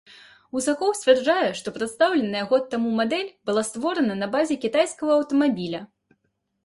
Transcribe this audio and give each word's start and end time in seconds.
Гусакоў 0.55 0.93
сцвярджае, 0.99 1.49
што 1.59 1.67
прадстаўленая 1.75 2.41
год 2.53 2.63
таму 2.73 2.89
мадэль 3.03 3.29
была 3.51 3.65
створана 3.71 4.17
на 4.23 4.33
базе 4.37 4.55
кітайскага 4.65 5.11
аўтамабіля. 5.21 5.79